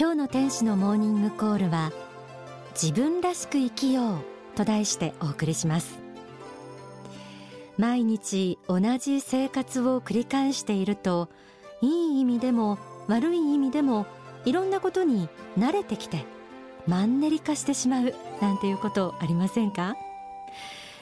[0.00, 1.92] 今日の天使のモーニングコールは
[2.72, 4.16] 自分らしく生きよう
[4.56, 5.98] と題してお送りします。
[7.76, 11.28] 毎日同じ生活を繰り返していると
[11.82, 14.06] いい意味でも悪い意味でも
[14.46, 16.24] いろんなことに慣れてきて
[16.86, 19.96] マンネリ化してしまうなんていうことありませんか？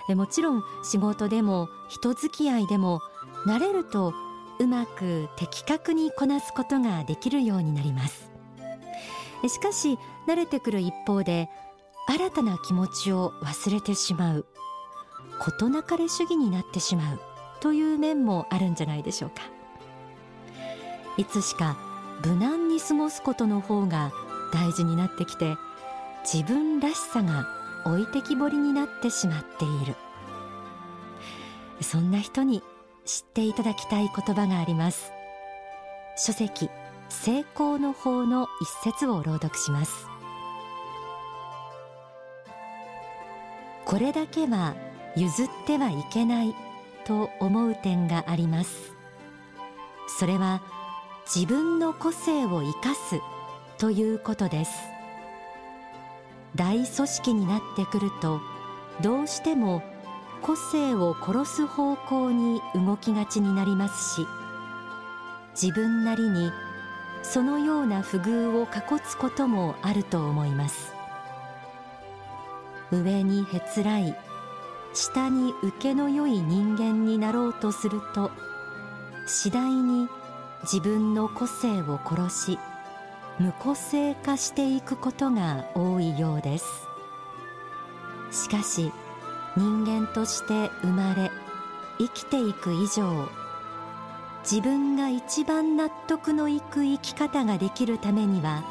[0.09, 3.01] もちろん仕事でも人付き合いでも
[3.47, 4.13] 慣れると
[4.59, 8.28] うまく的確にこなすことができるようになります。
[9.47, 11.49] しかし慣れてくる一方で
[12.09, 14.47] 新たな気持ちを忘れてしまう。
[15.41, 17.21] 事なかれ主義になってしまう。
[17.61, 19.43] という面もあるんじゃないでしょうか。
[21.17, 21.77] いつしか
[22.25, 24.13] 無難に過ごすことの方が
[24.53, 25.57] 大事になってきて
[26.25, 27.47] 自分らしさが
[27.85, 29.97] 置いてきぼりになってしまっている。
[31.81, 32.63] そんな人に
[33.05, 35.13] 知っていただきたい言葉があります。
[36.17, 36.69] 書籍。
[37.09, 40.07] 成功の法の一節を朗読します。
[43.85, 44.75] これだけは
[45.17, 46.55] 譲ってはいけない
[47.05, 48.93] と思う点があります。
[50.07, 50.63] それは
[51.25, 53.21] 自分の個性を生かす
[53.79, 54.73] ということです。
[56.55, 58.41] 大組織になってくると
[59.01, 59.83] どうしても
[60.43, 64.27] 個性を殺す方向に動きがちになりますし
[65.61, 66.51] 自分なりに
[67.23, 70.93] そのような不遇をかこつこともあると思います。
[72.91, 74.17] 上にへつらい
[74.95, 78.31] 下に受けの良い人間になろうとすると
[79.27, 80.09] 次第に
[80.63, 82.59] 自分の個性を殺し
[83.39, 86.67] 無個性化していくことが多いようです。
[88.31, 88.93] しかし
[89.57, 91.31] 人間として生まれ
[91.99, 93.29] 生きていく以上
[94.51, 98.65] 自分が一番納得のいく生き方ができるためには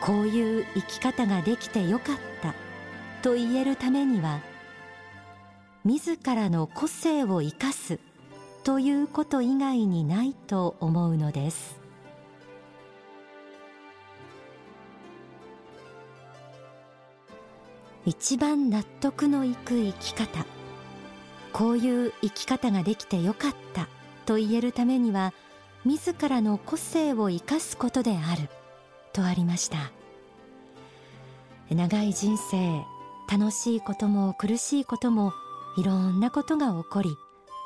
[0.00, 2.52] こういう生き方ができてよかった
[3.22, 4.40] と言えるためには
[5.84, 8.00] 自らの個性を生かす
[8.64, 11.78] ということ以外にないと思うのです。
[18.04, 20.44] 一番納得のいく生き方
[21.52, 23.88] こういう生き方ができてよかった
[24.24, 25.32] と言えるためには
[25.84, 28.48] 自らの個性を生かすことである
[29.12, 29.92] とありました。
[31.70, 32.82] 長い人生
[33.30, 35.32] 楽しいことも苦しいことも
[35.76, 37.16] いろんなことが起こり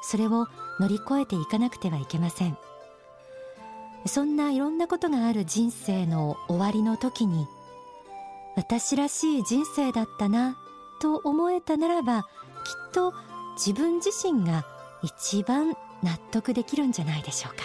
[0.03, 0.47] それを
[0.81, 2.57] 乗り越えていかなくてはいけません。
[4.07, 7.47] そんないろんなことがある人生の終わりの時に
[8.57, 10.57] 私らしい人生だったな
[11.01, 12.27] と思えたならばきっ
[12.93, 13.13] と
[13.57, 14.65] 自分自身が
[15.03, 17.65] 一番納得できるんじゃないでしょうか。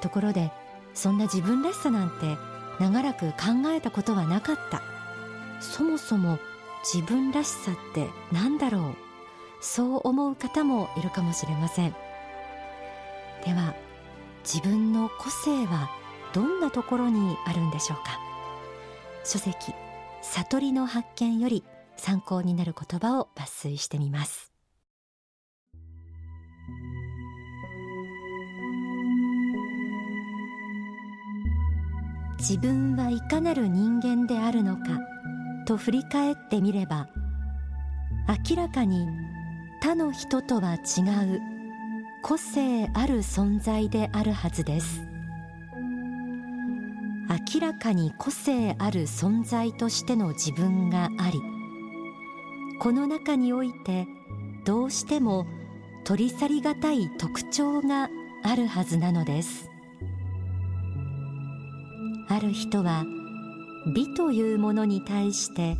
[0.00, 0.52] ところで
[0.94, 2.36] そんな自分らしさなんて
[2.78, 4.80] 長らく考えたことはなかった。
[5.60, 6.38] そもそも
[6.84, 8.94] 自分らしさって何だろう？
[9.60, 11.96] そう思う方もいるかもしれません。
[13.44, 13.74] では
[14.44, 15.90] 自分の個性は
[16.32, 18.20] どんなところにあるんでしょうか？
[19.24, 19.74] 書籍
[20.22, 21.64] 悟りの発見より
[21.96, 24.47] 参考になる言葉を抜粋してみます。
[32.38, 34.98] 自分はいかなる人間であるのか
[35.66, 37.08] と振り返ってみれば
[38.48, 39.06] 明らかに
[39.80, 41.02] 他の人とは違
[41.36, 41.40] う
[42.22, 45.08] 個性ある存在であるはずです。
[47.54, 51.40] 明らかに個性ある存在としての自分があり
[52.80, 54.06] この中において
[54.64, 55.46] どうしても
[56.04, 58.08] 取り去りがたい特徴が
[58.42, 59.67] あるはずなのです。
[62.28, 63.04] ある人は
[63.94, 65.76] 美というものに対して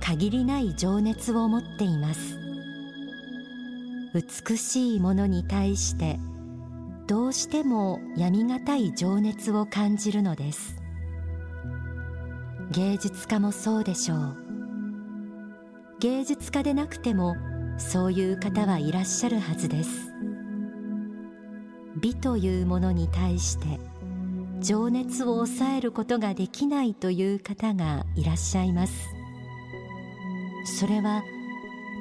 [0.00, 2.38] 限りない情熱を持っています。
[4.14, 6.18] 美しいものに対して
[7.06, 10.76] どうしても闇がたい情熱を感じるのです。
[12.70, 14.36] 芸術家もそうでしょう。
[16.00, 17.36] 芸術家でなくても
[17.78, 20.12] そういう方はいらっしゃるはずです。
[22.00, 23.80] 美というものに対して
[24.62, 28.92] 情熱を抑えることができないという方がいらっしゃいます。
[30.64, 31.22] それは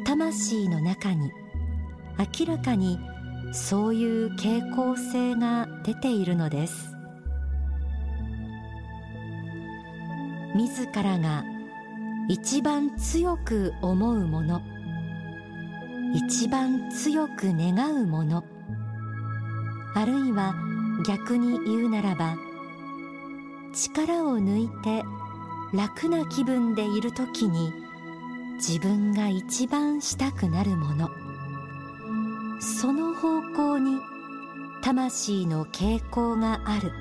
[0.05, 1.31] 魂の中に
[2.39, 2.99] 明らかに
[3.51, 6.91] そういう傾向性が出ているのです。
[10.55, 11.43] 自らが
[12.27, 14.61] 一番強く思うもの
[16.13, 18.43] 一番強く願うもの
[19.95, 20.53] あるいは
[21.05, 22.35] 逆に言うならば
[23.73, 25.03] 力を抜いて
[25.73, 27.73] 楽な気分でいる時に
[28.55, 31.09] 自分が一番したくなるもの。
[32.59, 33.99] その方向に
[34.83, 36.91] 魂の傾向がある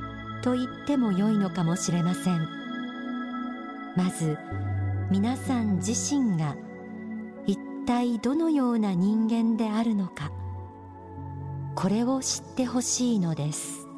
[0.43, 2.49] と言っても良いのかもしれません。
[3.97, 4.39] まず
[5.11, 6.57] 皆さん自身が
[7.47, 10.31] 一体どのような人間であるのか
[11.75, 13.90] これを知ってほしいのです。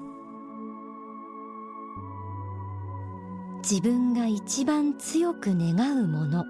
[3.62, 6.44] 自分が一番強く願うもの。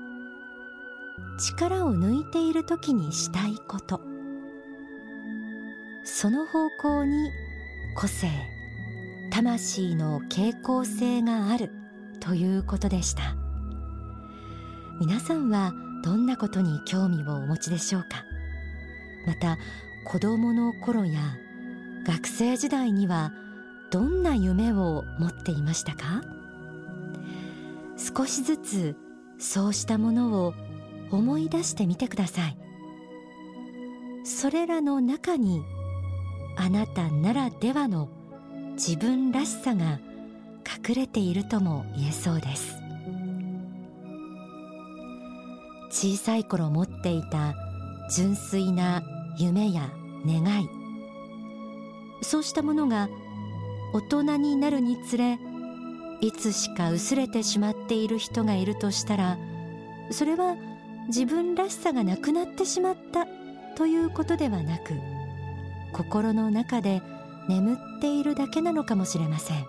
[1.38, 4.00] 力を抜いている時にしたいこと。
[6.04, 7.30] その方向に
[7.94, 8.28] 個性
[9.30, 11.70] 魂の傾向性がある
[12.20, 13.36] ということでした。
[14.98, 15.72] 皆さんは
[16.02, 18.24] どんなことに興味をお持ちでしょうか？
[19.26, 19.58] また
[20.06, 21.20] 子供の頃や
[22.06, 23.32] 学生時代には
[23.90, 26.22] どんな夢を持っていましたか？
[28.02, 28.96] 少しずつ
[29.38, 30.54] そうしたものを
[31.10, 32.56] 思い出してみてください。
[34.24, 35.62] それらの中に
[36.56, 38.08] あなたならではの
[38.72, 40.00] 自分らしさが
[40.88, 42.76] 隠れているとも言えそうです。
[45.90, 47.54] 小さい頃持っていた
[48.10, 49.02] 純粋な
[49.38, 49.90] 夢や
[50.26, 50.68] 願い。
[52.22, 53.08] そうしたものが
[53.92, 55.38] 大人になるにつれ
[56.22, 59.38] いつしか薄れてしまっている人がいるとしたら
[60.10, 60.56] それは
[61.08, 63.26] 自分らしさがなくなってしまった
[63.76, 64.94] ということではなく
[65.92, 67.02] 心の中で
[67.48, 69.66] 眠っているだけなのかもしれません。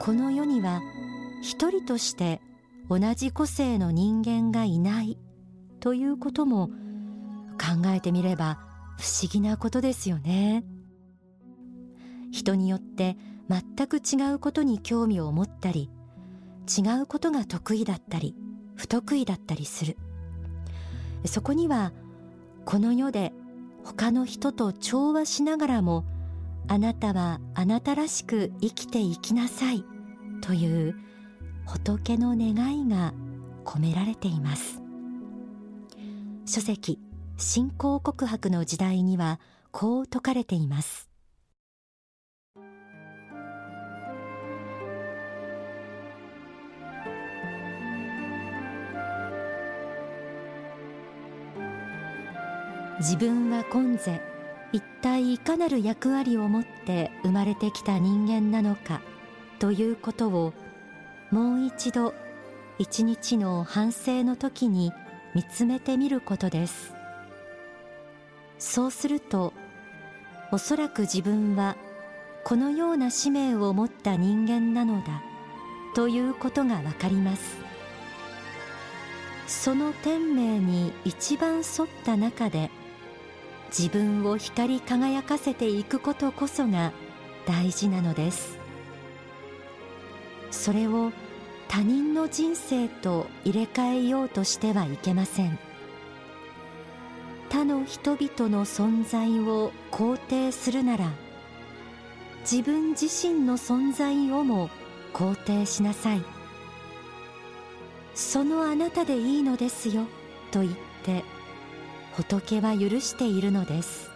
[0.00, 0.80] この世には
[1.40, 2.40] 一人として
[2.90, 5.16] 同じ個性の人間がいない
[5.78, 6.68] ということも
[7.60, 8.58] 考えてみれば
[8.98, 10.64] 不思議なことですよね。
[12.32, 13.16] 人によって
[13.48, 15.90] 全く違うことに興味を持ったり
[16.66, 18.34] 違うことが得意だったり
[18.74, 19.96] 不得意だったりする。
[21.24, 21.92] そこには
[22.64, 23.32] この世で
[23.84, 26.04] 他の人と調和しながらも
[26.68, 29.84] あなたはあなたらしく生きていきなさい
[30.40, 30.96] という
[31.66, 33.12] 仏の願いが
[33.64, 34.80] 込められています。
[36.44, 36.98] 書籍
[37.36, 39.40] 信仰告白の時代には
[39.70, 41.11] こう説かれています。
[53.02, 54.20] 自分は今世
[54.72, 59.02] 一体いかなる役割を持って生まれてきた人間なのか
[59.58, 60.54] ということを
[61.32, 62.14] もう一度
[62.78, 64.92] 一日の反省の時に
[65.34, 66.94] 見つめてみることです。
[68.60, 69.52] そうすると
[70.52, 71.76] おそらく自分は
[72.44, 75.24] このような使命を持った人間なのだ
[75.96, 77.56] ということがわかります。
[79.48, 82.70] その天命に一番沿った中で
[83.76, 86.92] 自分を光り輝かせていくことこそが
[87.46, 88.58] 大事なのです。
[90.50, 91.10] それを
[91.68, 95.58] 他人の人生と入れ替えようとしてはいけません。
[97.48, 101.10] 他の人々の存在を肯定するなら
[102.40, 104.68] 自分自身の存在をも
[105.14, 106.22] 肯定しなさい。
[108.14, 110.06] そのあなたでいいのですよ
[110.50, 111.24] と言って
[112.16, 114.10] 仏は許しているのです。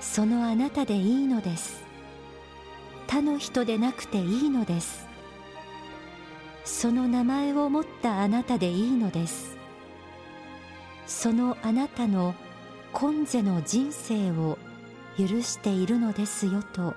[0.00, 1.84] そのあなたでいいのです。
[3.06, 5.06] 他の人でなくていいのです。
[6.64, 9.56] その名前を持ったあなたでいいのです。
[11.06, 12.34] そのあなたの
[12.92, 14.58] 今世の人生を
[15.18, 16.94] 許しているのですよと。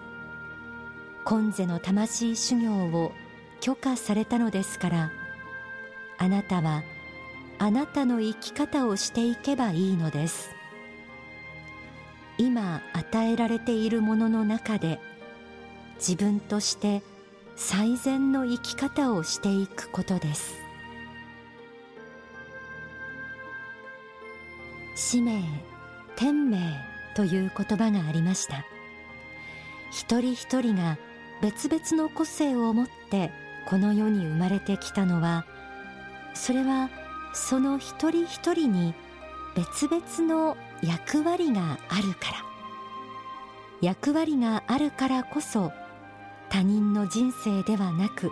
[1.25, 3.11] 今世の魂修行を
[3.61, 5.11] 許可されたのですから
[6.17, 6.83] あなたは
[7.59, 10.49] あなたの生き方をしていけばいいのです。
[12.37, 14.99] 今与えられているものの中で
[15.95, 17.03] 自分として
[17.55, 20.55] 最善の生き方をしていくことです。
[24.95, 25.43] 使命
[26.15, 26.59] 天命
[27.15, 28.65] という言葉がありました。
[29.91, 30.97] 一人一人が
[31.41, 33.31] 別々の個性を持って
[33.67, 35.45] この世に生まれてきたのは
[36.33, 36.89] それは
[37.33, 38.93] その一人一人に
[39.55, 42.53] 別々の役割があるから。
[43.81, 45.73] 役割があるからこそ
[46.49, 48.31] 他人の人生ではなく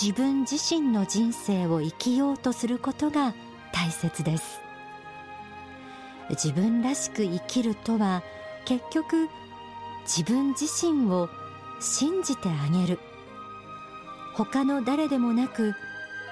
[0.00, 3.34] 自分自身の人生を生きようとすることが
[3.72, 4.60] 大切です。
[6.30, 8.22] 自分らしく生きるとは
[8.64, 9.28] 結局
[10.06, 11.28] 自分自身を
[11.80, 12.98] 信じてあげる。
[14.34, 15.74] 他の誰でもなく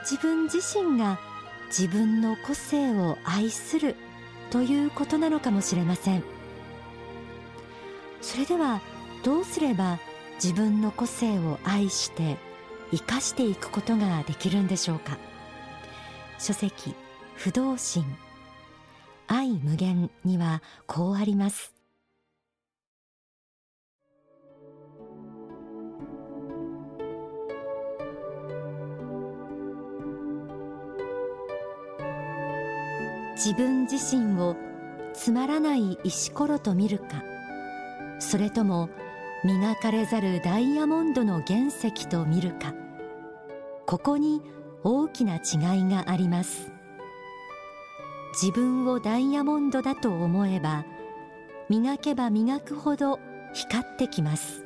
[0.03, 1.21] 自分自身が
[1.77, 3.97] 自分の個性を愛する
[4.51, 6.23] ということなのかもしれません。
[8.21, 8.83] それでは
[9.25, 9.99] どうすれば
[10.35, 12.37] 自分の個性を愛して
[12.91, 15.17] 生かしていくことができるんでしょうか？
[16.39, 16.95] 書籍
[17.37, 18.05] 不動心。
[19.27, 21.73] 愛無限にはこうあります。
[33.45, 34.55] 自分自身を
[35.15, 37.25] つまらない石ころと見るか。
[38.21, 38.89] それとも
[39.43, 42.73] 磨かれざるダイヤモンドの原石と見るか。
[43.85, 44.43] ここに
[44.85, 46.71] 大きな違いがあります。
[48.41, 50.85] 自分をダイヤモンドだと思えば
[51.69, 53.19] 磨けば磨くほど
[53.55, 54.65] 光ってきます。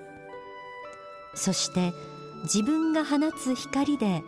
[1.34, 1.94] そして
[2.42, 4.22] 自分が放つ光で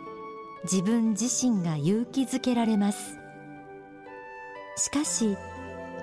[0.63, 3.18] 自分自身が勇気づけられます。
[4.79, 5.37] しかし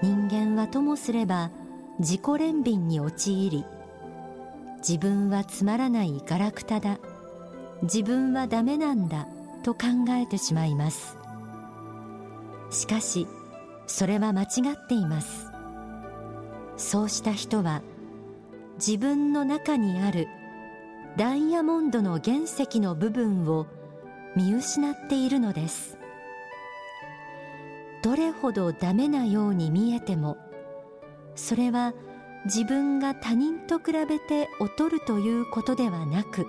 [0.03, 1.51] 人間はともすれば
[1.99, 3.65] 自己憐憫に陥り
[4.87, 6.99] 自分はつまらないガラクタだ
[7.83, 9.27] 自分はダメなんだ
[9.63, 9.81] と考
[10.11, 11.17] えてしまいます。
[12.71, 13.27] しかし
[13.87, 15.47] それは間違っています。
[16.77, 17.83] そうした人は
[18.77, 20.29] 自分の中にある
[21.17, 23.67] ダイヤモンドの原石の部分を
[24.37, 25.96] 見失っているのです。
[28.07, 30.37] どれほどダメなように見えても
[31.35, 31.93] それは
[32.45, 36.47] 自分が他人と比べて劣るということではなく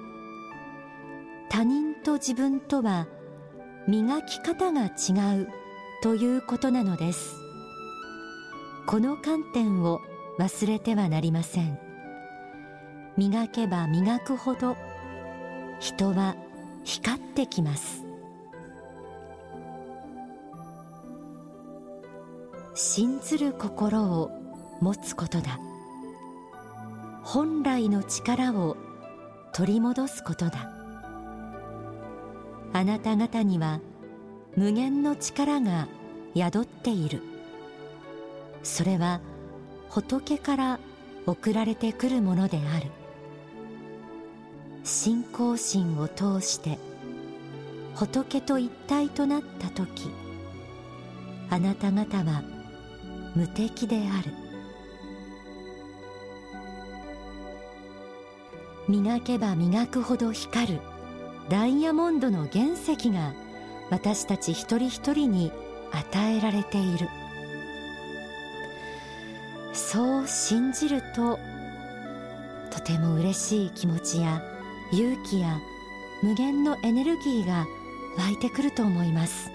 [1.49, 3.07] 他人と自分とは
[3.87, 5.47] 磨き方が違う
[6.03, 7.35] ということなのです。
[8.85, 9.99] この観点を
[10.37, 11.79] 忘れてはなりません。
[13.17, 14.77] 磨けば磨くほど
[15.79, 16.35] 人は
[16.83, 18.06] 光ってきます。
[22.79, 24.29] 信ずる心を
[24.81, 25.59] 持つことだ。
[27.23, 28.77] 本来の力を
[29.51, 30.69] 取り戻すことだ。
[32.73, 33.79] あなた方には
[34.55, 35.87] 無限の力が
[36.35, 37.23] 宿っている。
[38.61, 39.21] それは
[39.89, 40.79] 仏から
[41.25, 42.91] 送られてくるものである。
[44.83, 46.77] 信仰心を通して
[47.95, 50.11] 仏と一体となった時
[51.49, 52.56] あなた方は
[53.35, 54.31] 無敵である。
[58.87, 60.79] 磨けば磨くほど光る
[61.49, 63.33] ダイヤモンドの原石が
[63.89, 65.51] 私たち一人一人に
[65.91, 67.07] 与えられている。
[69.73, 71.39] そう信じると
[72.71, 74.41] とても嬉しい気持ちや
[74.91, 75.59] 勇気や
[76.23, 77.65] 無限のエネルギーが
[78.17, 79.51] 湧いてくると思います。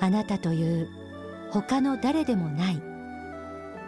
[0.00, 0.88] あなたという
[1.50, 2.82] 他の誰でもない。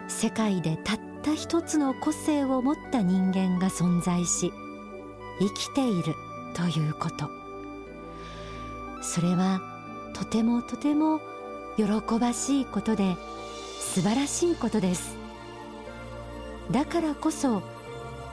[0.07, 4.51] 世界でたった一つの個性を持った人間が存在し
[5.39, 6.15] 生きている
[6.53, 7.29] ということ。
[9.01, 9.61] それは
[10.13, 11.19] とてもとても
[11.77, 13.15] 喜ばしいことで
[13.79, 15.15] 素晴らしいことです。
[16.71, 17.63] だからこそ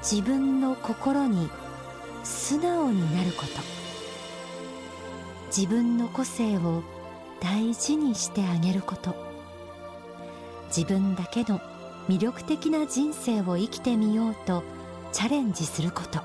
[0.02, 1.48] 自分の心に
[2.24, 3.50] 素直になること。
[5.48, 6.82] 自分の個性を
[7.40, 9.14] 大事にしてあげること。
[10.68, 11.60] 自分だけの
[12.08, 14.62] 魅力的な人生を生きてみようと
[15.12, 16.20] チャレンジすること。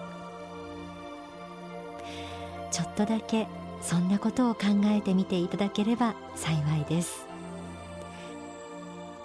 [2.71, 3.47] ちょっとだけ
[3.81, 7.25] そんなことを考えてみていただければ幸いです。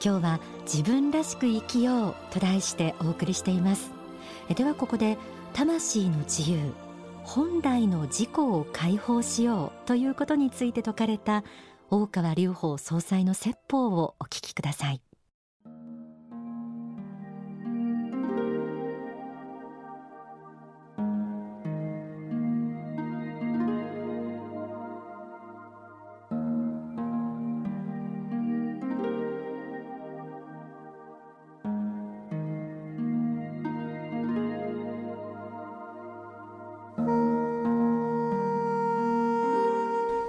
[0.05, 3.91] 今日は自分らしく生きようと題してお送りしています。
[4.55, 5.19] ではここで
[5.55, 6.73] 魂の自由
[7.25, 11.45] 本来の自己を解放しようということについて説かれた
[11.91, 15.01] 大川隆法総裁の説法をお聞きください。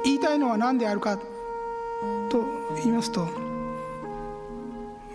[0.06, 1.20] 言いたいのは何であるか。
[2.30, 2.44] と
[2.76, 3.28] 言いますと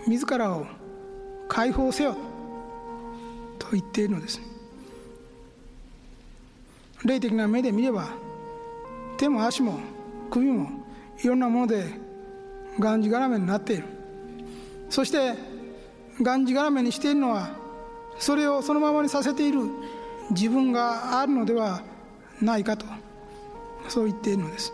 [0.07, 0.65] 自らを
[1.47, 2.15] 解放せよ
[3.57, 4.41] と言っているのです
[7.03, 8.09] 霊的な目で見れば
[9.17, 9.79] 手も足も
[10.29, 10.69] 首も
[11.23, 11.85] いろんなもので
[12.79, 13.85] がんじがらめになっている。
[14.89, 15.33] そして
[16.21, 17.49] がんじがらめにしているのは
[18.17, 19.59] それをそのままにさせている
[20.31, 21.83] 自分があるのでは
[22.41, 22.85] ないかと
[23.87, 24.73] そう言っているのです。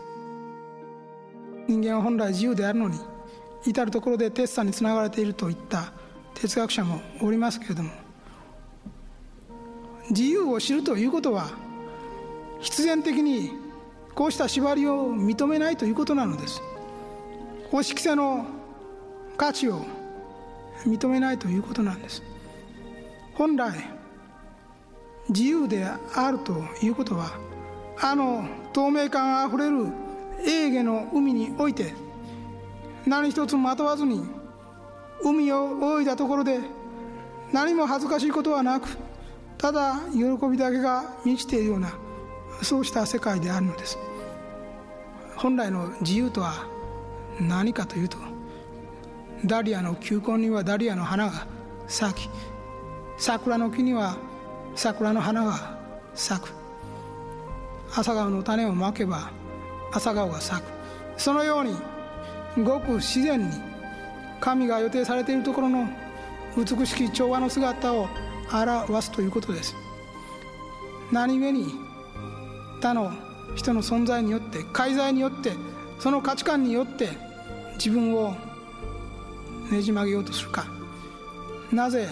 [1.72, 2.98] 人間は本来自由であるのに
[3.64, 5.92] 至る所で哲さにつながれているといった
[6.34, 7.90] 哲学者もおりますけれども
[10.10, 11.50] 自由を知るということは
[12.60, 13.52] 必然的に
[14.14, 16.60] こうした縛りを認めないということなのです。
[17.70, 18.44] 公式性の
[19.38, 19.86] 価値を
[20.84, 22.22] 認めないということなんです。
[23.34, 23.72] 本来
[25.30, 26.52] 自由であると
[26.82, 27.30] いうことは
[27.98, 30.01] あの透明感あふれる
[30.44, 31.94] 永下の海において
[33.06, 34.24] 何一つまとわずに
[35.22, 36.60] 海を泳いだところで
[37.52, 38.88] 何も恥ずかしいことはなく
[39.58, 41.92] ただ喜びだけが満ちているような
[42.62, 43.98] そうした世界であるのです。
[45.36, 46.66] 本来の自由とは
[47.40, 48.18] 何かというと
[49.44, 51.46] ダリアの球根にはダリアの花が
[51.88, 52.30] 咲き
[53.16, 54.16] 桜の木には
[54.74, 55.78] 桜の花が
[56.14, 56.52] 咲く。
[57.94, 59.30] 朝顔の種をまけば
[59.92, 60.64] 朝顔が咲く。
[61.16, 61.76] そのように
[62.64, 63.56] ごく自然に
[64.40, 65.88] 神が予定されているところの
[66.56, 68.08] 美しき調和の姿を
[68.52, 69.74] 表すということです。
[71.10, 71.74] 何故に
[72.80, 73.12] 他の
[73.54, 75.52] 人の存在によって介在によって
[75.98, 77.10] その価値観によって
[77.74, 78.34] 自分を
[79.70, 80.66] ねじ曲げようとするか。
[81.70, 82.08] なぜ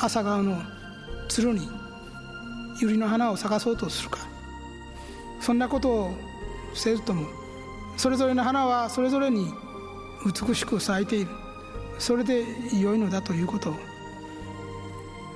[0.00, 0.62] 朝顔の
[1.28, 1.68] つるに
[2.80, 4.20] 百合の花を咲かそうとするか。
[5.40, 6.10] そんなことを
[6.74, 7.26] せずとも
[7.96, 9.52] それぞれの花はそれぞれに
[10.24, 11.30] 美しく咲いている。
[11.98, 12.44] それで
[12.80, 13.76] 良いのだということを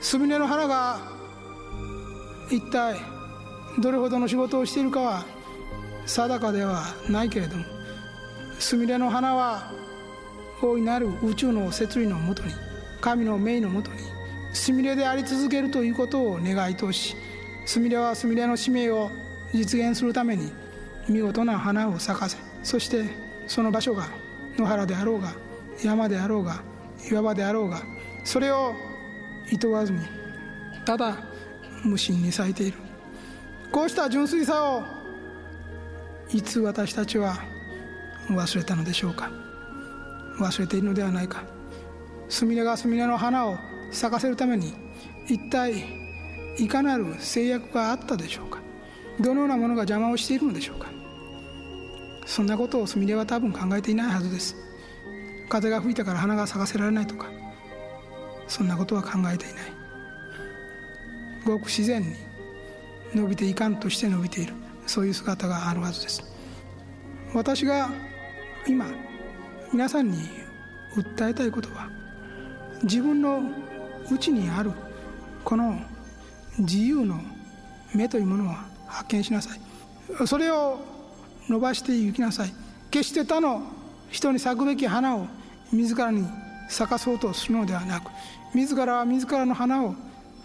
[0.00, 1.00] スミレの花が
[2.50, 2.96] 一体
[3.78, 4.90] どれほどの仕事をしている。
[4.90, 5.24] かは
[6.06, 7.64] 定かではないけれども
[8.58, 9.70] スミレの花は
[10.60, 11.08] 大いなる。
[11.22, 12.52] 宇宙の摂理のもとに
[13.00, 13.98] 神の命のもとに
[14.52, 15.70] すみれであり続ける。
[15.70, 17.14] ということを願い通し
[17.66, 19.10] すみれはすみれの使命を
[19.54, 20.12] 実現する。
[20.12, 20.50] ために
[21.08, 23.04] 見事な花を咲かせそして
[23.46, 24.08] その場所が
[24.58, 25.32] 野原であろうが
[25.82, 26.62] 山であろうが
[27.10, 27.82] 岩場であろうが
[28.24, 28.74] それを
[29.50, 30.00] いとわずに
[30.84, 31.16] ただ
[31.84, 32.78] 無心に咲いている。
[33.70, 34.82] こうした純粋さを
[36.32, 37.36] いつ私たちは
[38.30, 39.30] 忘れたのでしょうか。
[40.40, 41.44] 忘れているのではないか。
[42.28, 43.56] すみれがすみれの花を
[43.92, 44.74] 咲かせるために
[45.26, 45.84] 一体
[46.58, 48.58] いかなる制約があったでしょうか。
[49.20, 50.97] どのようなものが邪魔をしているのでしょうか。
[52.28, 54.54] そんなことをすみれは多分考えていないはずです。
[55.48, 57.26] 風が吹いたから花が咲かせられないとか。
[58.46, 59.64] そんなことは考えていない。
[61.46, 62.14] ごく自然に
[63.14, 64.52] 伸びていかんとして伸びている。
[64.86, 66.22] そういう姿があるはずです。
[67.32, 67.88] 私が
[68.66, 68.86] 今
[69.72, 70.18] 皆さんに
[70.94, 71.88] 訴えたいことは
[72.82, 73.40] 自分の
[74.10, 74.72] 内にある
[75.44, 75.80] この
[76.58, 77.20] 自由の
[77.94, 78.54] 目というものを
[78.86, 80.26] 発見しなさい。
[80.26, 80.78] それを
[81.48, 82.52] 伸ばしていきなさい。
[82.90, 83.62] 決して他の
[84.10, 85.26] 人に咲くべき花を
[85.72, 86.26] 自らに
[86.68, 88.10] 咲かそうとするのではなく
[88.54, 89.94] 自らは自らの花を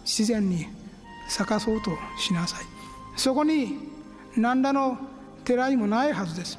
[0.04, 0.68] 自然に
[1.30, 2.66] 咲かそうとしなさい。
[3.16, 3.78] そこに
[4.36, 4.98] 何らの
[5.46, 6.58] てらもないはずです。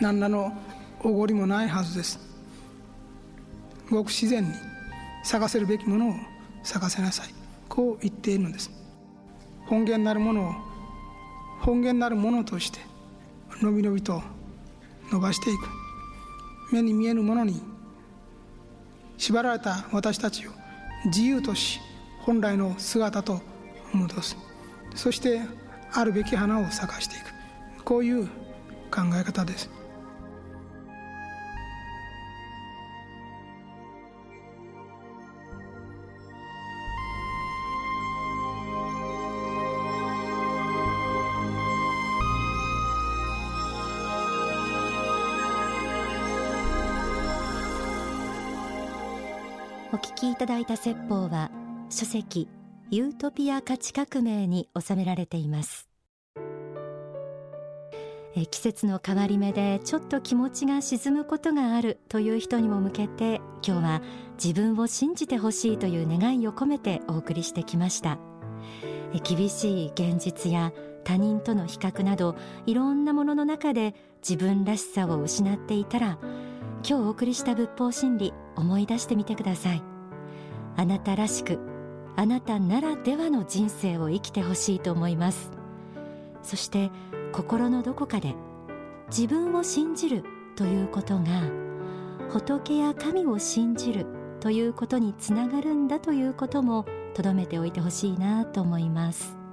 [0.00, 0.52] 何らの
[1.02, 2.18] おごりもないはずです。
[3.90, 4.50] ごく自然に
[5.22, 6.14] 咲かせるべきものを
[6.62, 7.28] 咲かせなさい。
[7.68, 8.70] こう言っているのです。
[9.66, 10.52] 本源なるものを
[11.60, 12.78] 本源なるものとして
[13.62, 14.22] のびのびと
[15.10, 15.60] 伸ばしていく。
[16.72, 17.62] 目に見えぬものに
[19.18, 20.50] 縛られた私たちを
[21.06, 21.80] 自由とし
[22.20, 23.40] 本来の姿と
[23.92, 24.36] 戻す。
[24.94, 25.40] そして
[25.92, 27.84] あるべき花を咲かしていく。
[27.84, 28.26] こういう
[28.90, 29.70] 考え方です。
[49.96, 51.50] お聞きいただいた説法は
[51.88, 52.50] 書籍
[52.90, 55.88] ユートピア価値革命に収められています。
[58.34, 64.02] え季節の変わり目でちょっと気持ちが沈むことがあるという人にも向けて今日は
[64.34, 68.18] 自分を信じてほしいという願いを込めてお送りしてきました。
[69.14, 76.18] え厳しい現実や他人との比較などいろんなものの中で自分らしさを失っていたら
[76.84, 79.82] 今日お送りした仏法真理思い出してみてください。
[80.76, 81.58] あなたらしく
[82.16, 85.50] あなたならではの人生を生きてほしいと思います。
[86.42, 86.90] そして
[87.32, 88.34] 心のどこかで
[89.08, 91.24] 自分を信じるということが
[92.30, 94.06] 仏や神を信じる
[94.40, 99.45] ということにつながるんだということも留めておいてほしいなと思います。